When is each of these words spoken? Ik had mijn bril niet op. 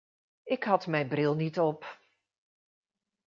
Ik 0.43 0.63
had 0.63 0.87
mijn 0.87 1.07
bril 1.07 1.35
niet 1.35 1.59
op. 1.59 1.99